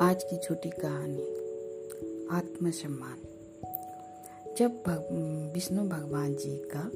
[0.00, 1.22] आज की छोटी कहानी
[2.30, 3.18] आत्मसम्मान।
[4.58, 5.08] जब भग,
[5.54, 6.90] विष्णु भगवान जी का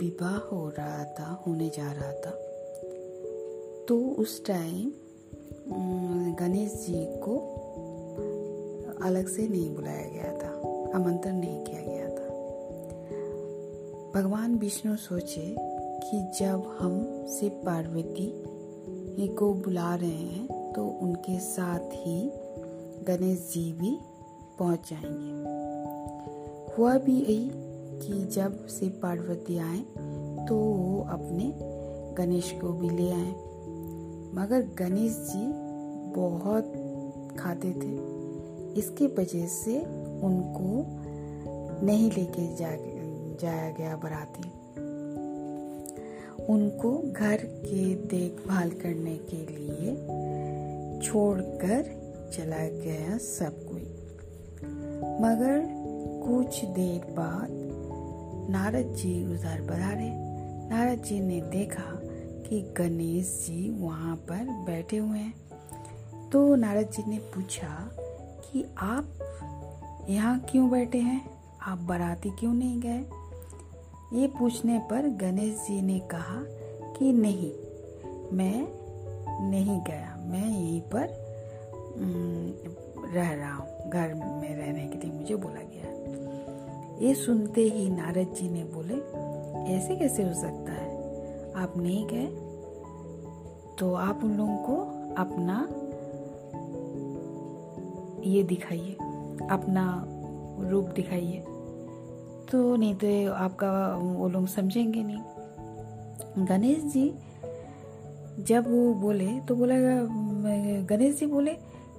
[0.00, 2.30] विवाह हो रहा था होने जा रहा था
[3.88, 4.92] तो उस टाइम
[6.34, 7.36] गणेश जी को
[9.02, 10.50] अलग से नहीं बुलाया गया था
[10.96, 12.28] आमंत्रण नहीं किया गया था।
[14.14, 15.56] भगवान विष्णु सोचे
[16.00, 18.44] कि जब हम शिव पार्वती
[19.28, 22.32] को बुला रहे हैं तो उनके साथ ही
[23.06, 23.98] गणेश जी भी
[24.58, 25.30] पहुँच जाएँगे।
[26.74, 27.50] हुआ भी यही
[27.98, 29.78] कि जब शिव पार्वती आए
[30.46, 31.52] तो वो अपने
[32.14, 33.32] गणेश को भी ले आए।
[34.34, 35.52] मगर गणेश जी
[36.20, 36.72] बहुत
[37.38, 38.16] खाते थे।
[38.78, 39.80] इसके वजह से
[40.22, 40.84] उनको
[41.86, 44.52] नहीं लेके जाया गया बराती।
[46.52, 50.16] उनको घर के देखभाल करने के लिए
[51.02, 51.82] छोड़कर
[52.32, 53.82] चला गया सब कोई।
[55.20, 55.76] मगर
[56.26, 57.48] कुछ देर बाद
[58.50, 60.10] नारद जी उधर बधारे
[60.68, 62.00] नारद जी ने देखा
[62.48, 65.34] कि गणेश जी वहाँ पर बैठे हुए हैं।
[66.30, 67.90] तो नारद जी ने पूछा
[68.52, 69.04] कि आप
[70.08, 71.30] यहाँ क्यों बैठे हैं?
[71.62, 73.04] आप बराती क्यों नहीं गए?
[74.12, 76.42] ये पूछने पर गणेश जी ने कहा
[76.98, 77.52] कि नहीं,
[78.36, 78.85] मैं
[79.40, 81.08] नहीं गया। मैं यहीं पर
[83.14, 88.34] रह रहा हूँ। घर में रहने के लिए मुझे बोला गया। ये सुनते ही नारद
[88.34, 88.94] जी ने बोले,
[89.74, 90.86] ऐसे कैसे हो सकता है?
[91.56, 92.26] आप नहीं गए
[93.78, 94.76] तो आप उन लोगों को
[95.14, 95.56] अपना,
[98.24, 98.92] ये दिखाइए,
[99.50, 100.04] अपना
[100.70, 101.44] रूप दिखाइए।
[102.50, 107.08] तो नहीं तो आपका वो लोग समझेंगे नहीं। गणेश जी
[108.38, 109.74] जब वो बोले तो बोला
[110.86, 111.52] गणेश जी बोले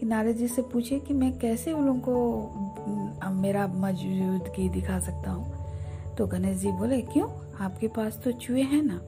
[0.00, 5.30] कि नारद जी से पूछे कि मैं कैसे उन लोगों को मेरा मौजूदगी दिखा सकता
[5.30, 6.14] हूँ?
[6.16, 7.28] तो गणेश जी बोले, क्यों?
[7.60, 9.00] आपके पास तो चूहे हैं ना।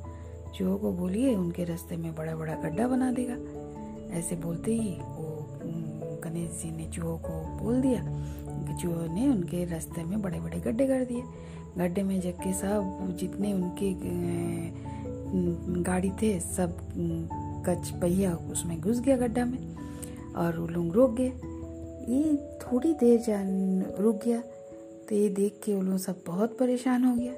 [0.56, 3.37] चूहों को बोलिए, उनके रास्ते में बड़ा बड़ा गड्ढा बना देगा।
[4.19, 5.49] ऐसे बोलते ही वो
[6.25, 8.00] गणेश जी ने चूहों को बोल दिया।
[8.77, 11.22] चूहों ने उनके रास्ते में बड़े बड़े गड्ढे कर दिए।
[11.78, 13.93] गड्ढे में जबकि सब जितने उनके
[15.34, 16.76] गाड़ी थे, सब
[17.66, 19.76] कच पहिया उसमें घुस गया गड्ढा में
[20.37, 21.32] और वो लोग रुक गए।
[22.09, 24.41] ये थोड़ी देर जान, रुक गया
[25.09, 27.32] तो ये देख के वो लोग सब बहुत परेशान हो गया।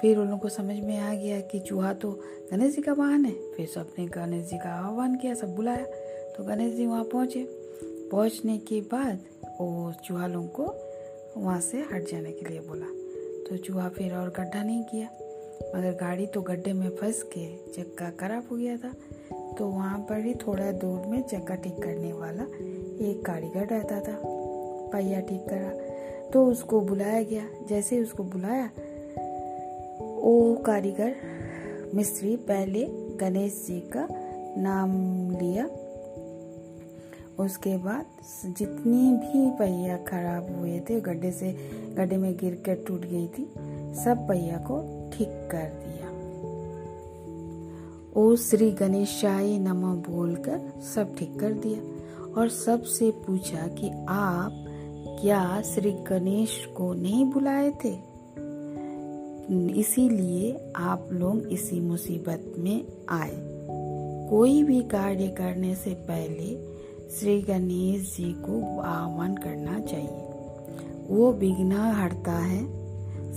[0.00, 2.10] फिर उन लोगों को समझ में आ गया कि चूहा तो
[2.52, 5.84] गणेश जी का वाहन है। फिर सबने गणेश जी का आह्वान किया, सब बुलाया
[6.36, 7.44] तो गणेश जी वहाँ पहुँचे।
[8.10, 9.18] पहुँचने के बाद
[9.60, 12.86] वो चूहा लोगों को वहाँ से हट जाने के लिए बोला।
[13.48, 15.08] तो चूहा फिर और गड्ढा नहीं किया।
[15.74, 18.92] मगर गाड़ी तो गड्ढे में फंस के चक्का खराब हो गया था।
[19.58, 22.42] तो वहाँ पर ही थोड़ा दूर में चक्का ठीक करने वाला
[23.08, 24.18] एक कारीगर रहता था।
[24.92, 25.70] पहिया ठीक करा
[26.30, 28.70] तो उसको बुलाया गया। जैसे उसको बुलाया
[29.98, 31.14] वो कारीगर,
[31.94, 32.86] मिस्त्री, पहले
[33.16, 34.06] गणेश जी का
[34.58, 34.90] नाम
[35.30, 35.66] लिया।
[37.38, 38.06] उसके बाद
[38.58, 41.52] जितनी भी पहिया खराब हुए थे, गड्ढे से,
[41.94, 43.44] गड्ढे में गिर कर टूट गई थी,
[44.04, 44.80] सब पहिया को
[45.12, 46.12] ठीक कर दिया।
[48.16, 50.60] ओ श्री गणेशाय नमः बोलकर
[50.94, 51.80] सब ठीक कर दिया
[52.40, 54.64] और सबसे पूछा कि आप
[55.22, 58.12] क्या श्री गणेश को नहीं बुलाए थे?
[59.80, 63.52] इसीलिए आप लोग इसी मुसीबत में आए।
[64.30, 66.72] कोई भी कार्य करने से पहले
[67.10, 70.28] श्री गणेश जी को आह्वान करना चाहिए।
[71.08, 72.81] वो विघ्न हटता है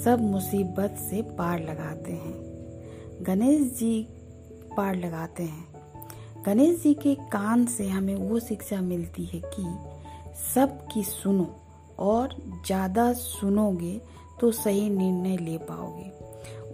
[0.03, 4.07] सब मुसीबत से पार लगाते हैं। गणेश जी
[4.77, 9.63] पार लगाते हैं। गणेश जी के कान से हमें वो शिक्षा मिलती है कि
[10.53, 11.47] सबकी सुनो
[11.99, 12.35] और
[12.65, 14.01] ज़्यादा सुनोगे
[14.41, 16.11] तो सही निर्णय ले पाओगे।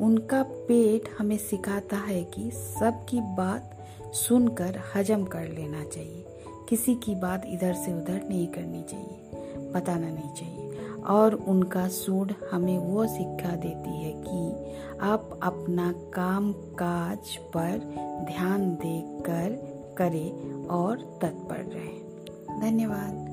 [0.05, 3.77] उनका पेट हमें सिखाता है कि सबकी बात
[4.13, 6.25] सुनकर हजम कर लेना चाहिए।
[6.69, 10.69] किसी की बात इधर से उधर नहीं करनी चाहिए। बताना नहीं चाहिए।
[11.05, 14.71] और उनका सूड हमें वो शिक्षा देती है कि
[15.01, 17.77] आप अपना काम काज पर
[18.27, 22.01] ध्यान देकर करें और तत्पर रहें।
[22.61, 23.30] धन्यवाद।